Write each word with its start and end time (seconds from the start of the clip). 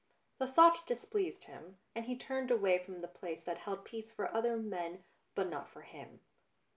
The 0.39 0.47
thought 0.47 0.87
displeased 0.87 1.43
him, 1.43 1.77
and 1.93 2.05
he 2.05 2.17
turned 2.17 2.49
away 2.49 2.79
from 2.79 3.01
the 3.01 3.07
place 3.07 3.43
that 3.43 3.59
held 3.59 3.85
peace 3.85 4.09
for 4.09 4.33
other 4.33 4.57
men 4.57 5.03
but 5.35 5.47
not 5.47 5.69
for 5.69 5.83
him. 5.83 6.21